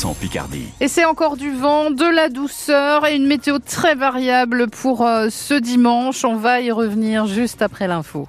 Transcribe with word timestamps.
100% 0.00 0.14
Picardie. 0.14 0.68
Et 0.80 0.88
c'est 0.88 1.04
encore 1.04 1.36
du 1.36 1.50
vent, 1.50 1.90
de 1.90 2.04
la 2.04 2.30
douceur 2.30 3.06
et 3.06 3.14
une 3.16 3.26
météo 3.26 3.58
très 3.58 3.94
variable 3.94 4.68
pour 4.68 5.06
euh, 5.06 5.28
ce 5.30 5.54
dimanche. 5.54 6.24
On 6.24 6.36
va 6.36 6.62
y 6.62 6.70
revenir 6.70 7.26
juste 7.26 7.60
après 7.60 7.86
l'info. 7.86 8.26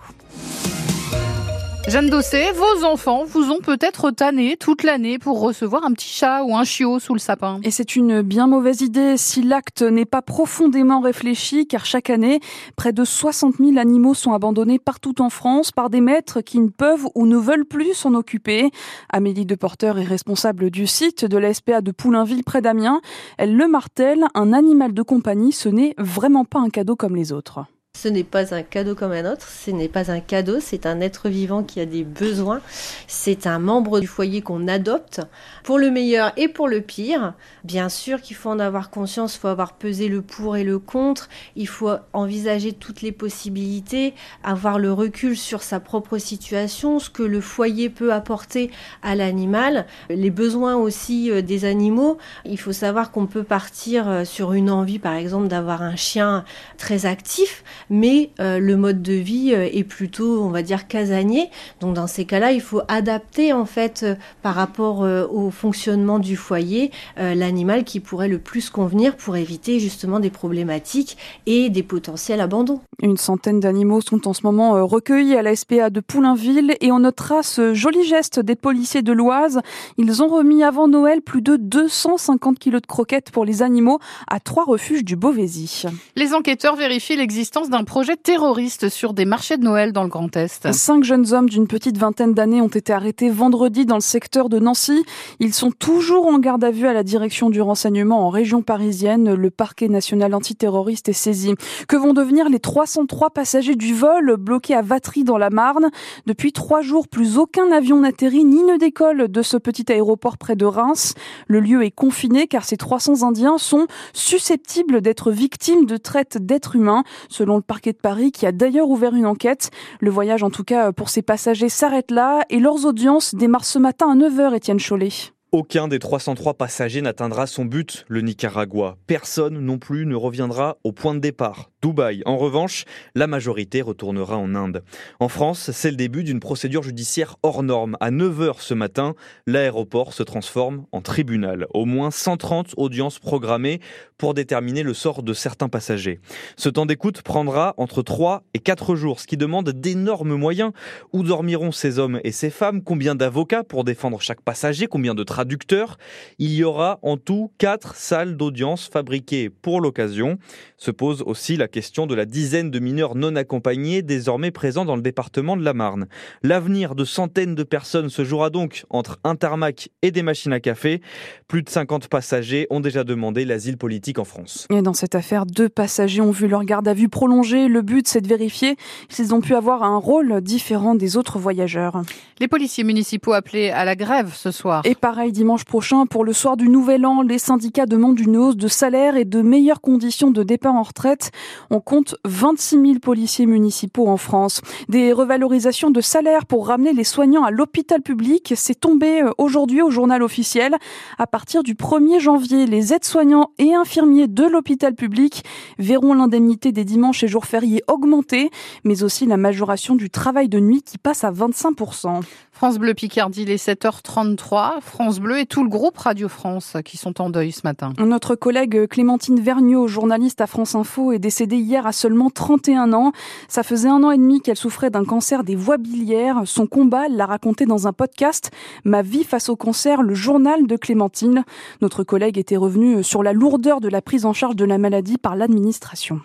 Jeanne 1.87 2.09
Dossé, 2.09 2.51
vos 2.53 2.85
enfants 2.85 3.25
vous 3.25 3.49
ont 3.49 3.59
peut-être 3.59 4.11
tanné 4.11 4.55
toute 4.55 4.83
l'année 4.83 5.17
pour 5.17 5.41
recevoir 5.41 5.83
un 5.83 5.91
petit 5.93 6.13
chat 6.13 6.43
ou 6.43 6.55
un 6.55 6.63
chiot 6.63 6.99
sous 6.99 7.13
le 7.13 7.19
sapin. 7.19 7.59
Et 7.63 7.71
c'est 7.71 7.95
une 7.95 8.21
bien 8.21 8.45
mauvaise 8.45 8.81
idée 8.81 9.17
si 9.17 9.41
l'acte 9.41 9.81
n'est 9.81 10.05
pas 10.05 10.21
profondément 10.21 11.01
réfléchi, 11.01 11.67
car 11.67 11.85
chaque 11.85 12.11
année, 12.11 12.39
près 12.75 12.93
de 12.93 13.03
60 13.03 13.55
000 13.57 13.77
animaux 13.79 14.13
sont 14.13 14.33
abandonnés 14.33 14.77
partout 14.77 15.21
en 15.21 15.29
France 15.29 15.71
par 15.71 15.89
des 15.89 16.01
maîtres 16.01 16.41
qui 16.41 16.59
ne 16.59 16.69
peuvent 16.69 17.07
ou 17.15 17.25
ne 17.25 17.37
veulent 17.37 17.65
plus 17.65 17.93
s'en 17.95 18.13
occuper. 18.13 18.69
Amélie 19.09 19.47
Deporteur 19.47 19.97
est 19.97 20.05
responsable 20.05 20.69
du 20.69 20.85
site 20.85 21.25
de 21.25 21.37
la 21.37 21.51
SPA 21.51 21.81
de 21.81 21.91
Poulainville 21.91 22.43
près 22.43 22.61
d'Amiens. 22.61 23.01
Elle 23.39 23.57
le 23.57 23.67
martèle, 23.67 24.27
un 24.35 24.53
animal 24.53 24.93
de 24.93 25.01
compagnie, 25.01 25.51
ce 25.51 25.67
n'est 25.67 25.95
vraiment 25.97 26.45
pas 26.45 26.59
un 26.59 26.69
cadeau 26.69 26.95
comme 26.95 27.15
les 27.15 27.33
autres. 27.33 27.65
Ce 28.01 28.07
n'est 28.07 28.23
pas 28.23 28.55
un 28.55 28.63
cadeau 28.63 28.95
comme 28.95 29.11
un 29.11 29.31
autre, 29.31 29.47
ce 29.47 29.69
n'est 29.69 29.87
pas 29.87 30.11
un 30.11 30.21
cadeau, 30.21 30.59
c'est 30.59 30.87
un 30.87 31.01
être 31.01 31.29
vivant 31.29 31.61
qui 31.61 31.79
a 31.79 31.85
des 31.85 32.03
besoins, 32.03 32.61
c'est 33.05 33.45
un 33.45 33.59
membre 33.59 33.99
du 33.99 34.07
foyer 34.07 34.41
qu'on 34.41 34.67
adopte, 34.67 35.21
pour 35.63 35.77
le 35.77 35.91
meilleur 35.91 36.31
et 36.35 36.47
pour 36.47 36.67
le 36.67 36.81
pire. 36.81 37.35
Bien 37.63 37.89
sûr 37.89 38.19
qu'il 38.21 38.35
faut 38.35 38.49
en 38.49 38.57
avoir 38.57 38.89
conscience, 38.89 39.35
il 39.35 39.39
faut 39.39 39.49
avoir 39.49 39.73
pesé 39.73 40.07
le 40.07 40.23
pour 40.23 40.57
et 40.57 40.63
le 40.63 40.79
contre, 40.79 41.29
il 41.55 41.67
faut 41.67 41.91
envisager 42.13 42.73
toutes 42.73 43.03
les 43.03 43.11
possibilités, 43.11 44.15
avoir 44.43 44.79
le 44.79 44.91
recul 44.91 45.37
sur 45.37 45.61
sa 45.61 45.79
propre 45.79 46.17
situation, 46.17 46.97
ce 46.97 47.11
que 47.11 47.21
le 47.21 47.39
foyer 47.39 47.91
peut 47.91 48.13
apporter 48.13 48.71
à 49.03 49.13
l'animal, 49.13 49.85
les 50.09 50.31
besoins 50.31 50.75
aussi 50.75 51.29
euh, 51.29 51.43
des 51.43 51.65
animaux. 51.65 52.17
Il 52.45 52.59
faut 52.59 52.71
savoir 52.71 53.11
qu'on 53.11 53.27
peut 53.27 53.43
partir 53.43 54.09
euh, 54.09 54.25
sur 54.25 54.53
une 54.53 54.71
envie, 54.71 54.97
par 54.97 55.13
exemple, 55.13 55.49
d'avoir 55.49 55.83
un 55.83 55.95
chien 55.97 56.45
très 56.79 57.05
actif, 57.05 57.63
mais 57.89 58.31
euh, 58.39 58.59
le 58.59 58.77
mode 58.77 59.01
de 59.01 59.13
vie 59.13 59.53
euh, 59.53 59.67
est 59.71 59.83
plutôt, 59.83 60.43
on 60.43 60.49
va 60.49 60.61
dire, 60.61 60.87
casanier. 60.87 61.49
Donc 61.79 61.95
dans 61.95 62.07
ces 62.07 62.25
cas-là, 62.25 62.51
il 62.51 62.61
faut 62.61 62.81
adapter 62.87 63.53
en 63.53 63.65
fait 63.65 64.01
euh, 64.03 64.15
par 64.41 64.55
rapport 64.55 64.99
au 65.01 65.51
fonctionnement 65.51 66.19
du 66.19 66.35
foyer 66.35 66.91
l'animal 67.17 67.83
qui 67.83 67.99
pourrait 67.99 68.27
le 68.27 68.39
plus 68.39 68.69
convenir 68.69 69.15
pour 69.15 69.35
éviter 69.35 69.79
justement 69.79 70.19
des 70.19 70.29
problématiques 70.29 71.17
et 71.45 71.69
des 71.69 71.83
potentiels 71.83 72.41
abandons. 72.41 72.81
Une 73.01 73.17
centaine 73.17 73.59
d'animaux 73.59 74.01
sont 74.01 74.27
en 74.27 74.33
ce 74.33 74.41
moment 74.43 74.85
recueillis 74.85 75.35
à 75.35 75.41
la 75.41 75.55
SPA 75.55 75.89
de 75.89 75.99
Poulainville 75.99 76.75
et 76.81 76.91
on 76.91 76.99
notera 76.99 77.43
ce 77.43 77.73
joli 77.73 78.03
geste 78.03 78.39
des 78.39 78.55
policiers 78.55 79.01
de 79.01 79.13
l'Oise. 79.13 79.61
Ils 79.97 80.23
ont 80.23 80.27
remis 80.27 80.63
avant 80.63 80.87
Noël 80.87 81.21
plus 81.21 81.41
de 81.41 81.55
250 81.55 82.59
kilos 82.59 82.81
de 82.81 82.87
croquettes 82.87 83.31
pour 83.31 83.45
les 83.45 83.61
animaux 83.61 83.99
à 84.27 84.39
trois 84.39 84.65
refuges 84.65 85.03
du 85.03 85.15
Beauvaisis. 85.15 85.85
Les 86.15 86.33
enquêteurs 86.33 86.75
vérifient 86.75 87.15
l'existence 87.15 87.69
d'un 87.71 87.85
projet 87.85 88.17
terroriste 88.17 88.89
sur 88.89 89.13
des 89.13 89.23
marchés 89.23 89.55
de 89.55 89.63
Noël 89.63 89.93
dans 89.93 90.03
le 90.03 90.09
Grand 90.09 90.35
Est. 90.35 90.71
Cinq 90.73 91.05
jeunes 91.05 91.33
hommes 91.33 91.49
d'une 91.49 91.67
petite 91.67 91.97
vingtaine 91.97 92.33
d'années 92.33 92.61
ont 92.61 92.67
été 92.67 92.91
arrêtés 92.91 93.29
vendredi 93.29 93.85
dans 93.85 93.95
le 93.95 94.01
secteur 94.01 94.49
de 94.49 94.59
Nancy. 94.59 95.05
Ils 95.39 95.53
sont 95.53 95.71
toujours 95.71 96.27
en 96.27 96.37
garde 96.37 96.65
à 96.65 96.69
vue 96.69 96.85
à 96.85 96.93
la 96.93 97.03
direction 97.03 97.49
du 97.49 97.61
renseignement 97.61 98.27
en 98.27 98.29
région 98.29 98.61
parisienne. 98.61 99.33
Le 99.33 99.49
parquet 99.49 99.87
national 99.87 100.35
antiterroriste 100.35 101.07
est 101.07 101.13
saisi. 101.13 101.55
Que 101.87 101.95
vont 101.95 102.13
devenir 102.13 102.49
les 102.49 102.59
303 102.59 103.29
passagers 103.29 103.75
du 103.75 103.93
vol 103.93 104.35
bloqués 104.35 104.75
à 104.75 104.81
Vatry 104.81 105.23
dans 105.23 105.37
la 105.37 105.49
Marne? 105.49 105.91
Depuis 106.25 106.51
trois 106.51 106.81
jours, 106.81 107.07
plus 107.07 107.37
aucun 107.37 107.71
avion 107.71 108.01
n'atterrit 108.01 108.43
ni 108.43 108.63
ne 108.63 108.77
décolle 108.77 109.29
de 109.29 109.41
ce 109.41 109.55
petit 109.55 109.89
aéroport 109.89 110.37
près 110.37 110.57
de 110.57 110.65
Reims. 110.65 111.13
Le 111.47 111.61
lieu 111.61 111.85
est 111.85 111.91
confiné 111.91 112.47
car 112.47 112.65
ces 112.65 112.75
300 112.75 113.23
Indiens 113.23 113.57
sont 113.57 113.87
susceptibles 114.13 114.99
d'être 114.99 115.31
victimes 115.31 115.85
de 115.85 115.95
traite 115.95 116.37
d'êtres 116.37 116.75
humains, 116.75 117.03
selon 117.29 117.60
parquet 117.61 117.93
de 117.93 117.97
Paris 117.97 118.31
qui 118.31 118.45
a 118.45 118.51
d'ailleurs 118.51 118.89
ouvert 118.89 119.15
une 119.15 119.25
enquête. 119.25 119.71
Le 119.99 120.09
voyage, 120.09 120.43
en 120.43 120.49
tout 120.49 120.63
cas 120.63 120.91
pour 120.91 121.09
ses 121.09 121.21
passagers, 121.21 121.69
s'arrête 121.69 122.11
là 122.11 122.43
et 122.49 122.59
leurs 122.59 122.85
audiences 122.85 123.35
démarrent 123.35 123.65
ce 123.65 123.79
matin 123.79 124.11
à 124.11 124.15
9h, 124.15 124.55
Étienne 124.55 124.79
Chollet. 124.79 125.31
Aucun 125.53 125.89
des 125.89 125.99
303 125.99 126.53
passagers 126.53 127.01
n'atteindra 127.01 127.45
son 127.45 127.65
but, 127.65 128.05
le 128.07 128.21
Nicaragua. 128.21 128.95
Personne 129.05 129.59
non 129.59 129.79
plus 129.79 130.05
ne 130.05 130.15
reviendra 130.15 130.77
au 130.85 130.93
point 130.93 131.13
de 131.13 131.19
départ. 131.19 131.71
Dubaï. 131.81 132.21
En 132.25 132.37
revanche, 132.37 132.85
la 133.15 133.27
majorité 133.27 133.81
retournera 133.81 134.37
en 134.37 134.55
Inde. 134.55 134.81
En 135.19 135.27
France, 135.27 135.71
c'est 135.71 135.89
le 135.89 135.97
début 135.97 136.23
d'une 136.23 136.39
procédure 136.39 136.83
judiciaire 136.83 137.35
hors 137.43 137.63
norme. 137.63 137.97
À 137.99 138.11
9h 138.11 138.59
ce 138.61 138.73
matin, 138.73 139.13
l'aéroport 139.45 140.13
se 140.13 140.23
transforme 140.23 140.85
en 140.93 141.01
tribunal. 141.01 141.67
Au 141.73 141.83
moins 141.83 142.11
130 142.11 142.75
audiences 142.77 143.19
programmées 143.19 143.81
pour 144.17 144.33
déterminer 144.33 144.83
le 144.83 144.93
sort 144.93 145.21
de 145.21 145.33
certains 145.33 145.67
passagers. 145.67 146.21
Ce 146.55 146.69
temps 146.69 146.85
d'écoute 146.85 147.23
prendra 147.23 147.73
entre 147.75 148.03
3 148.03 148.43
et 148.53 148.59
4 148.59 148.95
jours, 148.95 149.19
ce 149.19 149.27
qui 149.27 149.35
demande 149.35 149.71
d'énormes 149.71 150.35
moyens. 150.35 150.71
Où 151.11 151.23
dormiront 151.23 151.73
ces 151.73 151.99
hommes 151.99 152.21
et 152.23 152.31
ces 152.31 152.51
femmes? 152.51 152.83
Combien 152.83 153.15
d'avocats 153.15 153.65
pour 153.65 153.83
défendre 153.83 154.21
chaque 154.21 154.41
passager? 154.41 154.87
Combien 154.87 155.15
de 155.15 155.23
traducteurs 155.41 155.97
Il 156.37 156.53
y 156.53 156.63
aura 156.63 156.99
en 157.01 157.17
tout 157.17 157.51
4 157.57 157.95
salles 157.95 158.37
d'audience 158.37 158.87
fabriquées 158.87 159.49
pour 159.49 159.81
l'occasion. 159.81 160.37
Se 160.77 160.91
pose 160.91 161.23
aussi 161.25 161.57
la 161.57 161.67
question 161.67 162.05
de 162.05 162.13
la 162.13 162.25
dizaine 162.25 162.69
de 162.69 162.77
mineurs 162.77 163.15
non 163.15 163.35
accompagnés 163.35 164.03
désormais 164.03 164.51
présents 164.51 164.85
dans 164.85 164.95
le 164.95 165.01
département 165.01 165.57
de 165.57 165.63
la 165.63 165.73
Marne. 165.73 166.05
L'avenir 166.43 166.93
de 166.93 167.05
centaines 167.05 167.55
de 167.55 167.63
personnes 167.63 168.09
se 168.09 168.23
jouera 168.23 168.51
donc 168.51 168.85
entre 168.91 169.19
un 169.23 169.35
tarmac 169.35 169.89
et 170.03 170.11
des 170.11 170.21
machines 170.21 170.53
à 170.53 170.59
café. 170.59 171.01
Plus 171.47 171.63
de 171.63 171.69
50 171.69 172.07
passagers 172.07 172.67
ont 172.69 172.79
déjà 172.79 173.03
demandé 173.03 173.43
l'asile 173.43 173.77
politique 173.77 174.19
en 174.19 174.25
France. 174.25 174.67
Et 174.69 174.83
dans 174.83 174.93
cette 174.93 175.15
affaire, 175.15 175.47
deux 175.47 175.69
passagers 175.69 176.21
ont 176.21 176.31
vu 176.31 176.47
leur 176.47 176.65
garde 176.65 176.87
à 176.87 176.93
vue 176.93 177.09
prolongée. 177.09 177.67
Le 177.67 177.81
but, 177.81 178.07
c'est 178.07 178.21
de 178.21 178.27
vérifier 178.27 178.75
s'ils 179.09 179.33
ont 179.33 179.41
pu 179.41 179.55
avoir 179.55 179.81
un 179.81 179.97
rôle 179.97 180.41
différent 180.41 180.93
des 180.93 181.17
autres 181.17 181.39
voyageurs. 181.39 182.03
Les 182.39 182.47
policiers 182.47 182.83
municipaux 182.83 183.33
appelés 183.33 183.71
à 183.71 183.85
la 183.85 183.95
grève 183.95 184.33
ce 184.35 184.51
soir. 184.51 184.81
Et 184.85 184.95
pareil 184.95 185.30
dimanche 185.31 185.65
prochain, 185.65 186.05
pour 186.05 186.23
le 186.23 186.33
soir 186.33 186.57
du 186.57 186.69
Nouvel 186.69 187.05
An, 187.05 187.21
les 187.21 187.39
syndicats 187.39 187.85
demandent 187.85 188.19
une 188.19 188.37
hausse 188.37 188.55
de 188.55 188.67
salaire 188.67 189.15
et 189.15 189.25
de 189.25 189.41
meilleures 189.41 189.81
conditions 189.81 190.31
de 190.31 190.43
départ 190.43 190.75
en 190.75 190.83
retraite. 190.83 191.31
On 191.69 191.79
compte 191.79 192.15
26 192.25 192.81
000 192.81 192.99
policiers 192.99 193.45
municipaux 193.45 194.07
en 194.07 194.17
France. 194.17 194.61
Des 194.89 195.13
revalorisations 195.13 195.91
de 195.91 196.01
salaire 196.01 196.45
pour 196.45 196.67
ramener 196.67 196.93
les 196.93 197.03
soignants 197.03 197.43
à 197.43 197.51
l'hôpital 197.51 198.01
public, 198.01 198.53
c'est 198.55 198.79
tombé 198.79 199.21
euh, 199.21 199.31
aujourd'hui 199.37 199.81
au 199.81 199.89
journal 199.89 200.23
officiel. 200.23 200.75
À 201.17 201.27
partir 201.27 201.63
du 201.63 201.75
1er 201.75 202.19
janvier, 202.19 202.65
les 202.65 202.93
aides-soignants 202.93 203.51
et 203.57 203.73
infirmiers 203.73 204.27
de 204.27 204.43
l'hôpital 204.43 204.95
public 204.95 205.43
verront 205.79 206.13
l'indemnité 206.13 206.71
des 206.71 206.85
dimanches 206.85 207.23
et 207.23 207.27
jours 207.27 207.45
fériés 207.45 207.81
augmenter, 207.87 208.49
mais 208.83 209.03
aussi 209.03 209.25
la 209.25 209.37
majoration 209.37 209.95
du 209.95 210.09
travail 210.09 210.49
de 210.49 210.59
nuit 210.59 210.81
qui 210.81 210.97
passe 210.97 211.23
à 211.23 211.31
25%. 211.31 212.21
France 212.51 212.77
Bleu 212.77 212.93
Picardie, 212.93 213.45
les 213.45 213.57
7h33. 213.57 214.81
France 214.81 215.19
Bleu 215.21 215.37
et 215.37 215.45
tout 215.45 215.63
le 215.63 215.69
groupe 215.69 215.99
Radio 215.99 216.27
France 216.27 216.75
qui 216.83 216.97
sont 216.97 217.21
en 217.21 217.29
deuil 217.29 217.51
ce 217.51 217.61
matin. 217.63 217.93
Notre 217.99 218.33
collègue 218.33 218.87
Clémentine 218.87 219.39
Vergniaud, 219.39 219.87
journaliste 219.87 220.41
à 220.41 220.47
France 220.47 220.73
Info, 220.73 221.11
est 221.11 221.19
décédée 221.19 221.57
hier 221.57 221.85
à 221.85 221.91
seulement 221.91 222.31
31 222.31 222.91
ans. 222.91 223.11
Ça 223.47 223.61
faisait 223.61 223.87
un 223.87 224.03
an 224.03 224.09
et 224.09 224.17
demi 224.17 224.41
qu'elle 224.41 224.57
souffrait 224.57 224.89
d'un 224.89 225.05
cancer 225.05 225.43
des 225.43 225.55
voies 225.55 225.77
biliaires. 225.77 226.41
Son 226.45 226.65
combat, 226.65 227.07
l'a 227.07 227.27
raconté 227.27 227.67
dans 227.67 227.87
un 227.87 227.93
podcast, 227.93 228.49
Ma 228.83 229.03
vie 229.03 229.23
face 229.23 229.47
au 229.47 229.55
cancer, 229.55 230.01
le 230.01 230.15
journal 230.15 230.65
de 230.65 230.75
Clémentine. 230.75 231.43
Notre 231.81 232.03
collègue 232.03 232.39
était 232.39 232.57
revenu 232.57 233.03
sur 233.03 233.21
la 233.21 233.31
lourdeur 233.31 233.79
de 233.79 233.89
la 233.89 234.01
prise 234.01 234.25
en 234.25 234.33
charge 234.33 234.55
de 234.55 234.65
la 234.65 234.79
maladie 234.79 235.19
par 235.19 235.35
l'administration. 235.35 236.19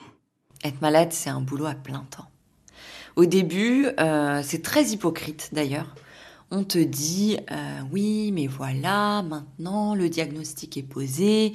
Être 0.64 0.80
malade, 0.80 1.08
c'est 1.10 1.28
un 1.28 1.42
boulot 1.42 1.66
à 1.66 1.74
plein 1.74 2.06
temps. 2.10 2.30
Au 3.14 3.26
début, 3.26 3.88
euh, 4.00 4.40
c'est 4.42 4.62
très 4.62 4.84
hypocrite 4.86 5.50
d'ailleurs 5.52 5.94
on 6.50 6.64
te 6.64 6.78
dit 6.78 7.36
euh, 7.50 7.80
oui, 7.92 8.30
mais 8.32 8.46
voilà, 8.46 9.22
maintenant 9.22 9.94
le 9.94 10.08
diagnostic 10.08 10.76
est 10.76 10.82
posé, 10.82 11.52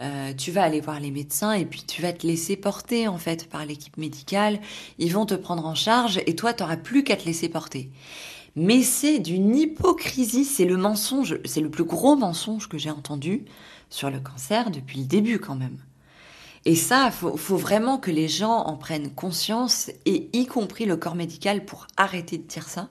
euh, 0.00 0.32
tu 0.34 0.50
vas 0.50 0.64
aller 0.64 0.80
voir 0.80 0.98
les 0.98 1.10
médecins 1.10 1.52
et 1.52 1.64
puis 1.64 1.84
tu 1.86 2.02
vas 2.02 2.12
te 2.12 2.26
laisser 2.26 2.56
porter 2.56 3.06
en 3.06 3.18
fait 3.18 3.48
par 3.48 3.64
l'équipe 3.64 3.96
médicale, 3.96 4.60
ils 4.98 5.12
vont 5.12 5.26
te 5.26 5.34
prendre 5.34 5.64
en 5.64 5.74
charge 5.74 6.20
et 6.26 6.34
toi 6.34 6.52
tu 6.52 6.62
n'auras 6.62 6.76
plus 6.76 7.04
qu'à 7.04 7.16
te 7.16 7.24
laisser 7.24 7.48
porter. 7.48 7.90
Mais 8.54 8.82
c'est 8.82 9.18
d'une 9.18 9.56
hypocrisie, 9.56 10.44
c'est 10.44 10.66
le 10.66 10.76
mensonge, 10.76 11.38
c'est 11.44 11.60
le 11.60 11.70
plus 11.70 11.84
gros 11.84 12.16
mensonge 12.16 12.68
que 12.68 12.78
j'ai 12.78 12.90
entendu 12.90 13.44
sur 13.88 14.10
le 14.10 14.20
cancer 14.20 14.70
depuis 14.70 14.98
le 14.98 15.06
début 15.06 15.38
quand 15.38 15.54
même. 15.54 15.78
Et 16.64 16.76
ça, 16.76 17.10
faut, 17.10 17.36
faut 17.36 17.56
vraiment 17.56 17.98
que 17.98 18.10
les 18.10 18.28
gens 18.28 18.56
en 18.56 18.76
prennent 18.76 19.10
conscience, 19.10 19.90
et 20.06 20.30
y 20.32 20.46
compris 20.46 20.84
le 20.84 20.96
corps 20.96 21.16
médical, 21.16 21.64
pour 21.64 21.88
arrêter 21.96 22.38
de 22.38 22.44
dire 22.44 22.68
ça 22.68 22.88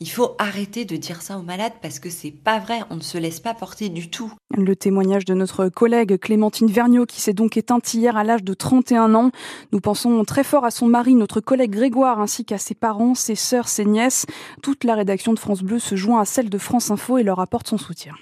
il 0.00 0.08
faut 0.08 0.34
arrêter 0.38 0.84
de 0.84 0.96
dire 0.96 1.22
ça 1.22 1.38
aux 1.38 1.42
malades 1.42 1.72
parce 1.82 1.98
que 1.98 2.10
c'est 2.10 2.30
pas 2.30 2.58
vrai, 2.58 2.80
on 2.90 2.96
ne 2.96 3.00
se 3.00 3.18
laisse 3.18 3.40
pas 3.40 3.54
porter 3.54 3.88
du 3.88 4.10
tout. 4.10 4.32
Le 4.56 4.76
témoignage 4.76 5.24
de 5.24 5.34
notre 5.34 5.68
collègue 5.68 6.18
Clémentine 6.18 6.70
Vergniaud 6.70 7.06
qui 7.06 7.20
s'est 7.20 7.32
donc 7.32 7.56
éteinte 7.56 7.92
hier 7.94 8.16
à 8.16 8.24
l'âge 8.24 8.44
de 8.44 8.54
31 8.54 9.14
ans. 9.14 9.30
Nous 9.72 9.80
pensons 9.80 10.24
très 10.24 10.44
fort 10.44 10.64
à 10.64 10.70
son 10.70 10.86
mari, 10.86 11.14
notre 11.14 11.40
collègue 11.40 11.72
Grégoire, 11.72 12.20
ainsi 12.20 12.44
qu'à 12.44 12.58
ses 12.58 12.74
parents, 12.74 13.14
ses 13.14 13.34
sœurs, 13.34 13.68
ses 13.68 13.84
nièces. 13.84 14.26
Toute 14.62 14.84
la 14.84 14.94
rédaction 14.94 15.32
de 15.32 15.38
France 15.38 15.62
Bleu 15.62 15.78
se 15.78 15.96
joint 15.96 16.20
à 16.20 16.24
celle 16.24 16.48
de 16.48 16.58
France 16.58 16.90
Info 16.90 17.18
et 17.18 17.24
leur 17.24 17.40
apporte 17.40 17.68
son 17.68 17.78
soutien. 17.78 18.14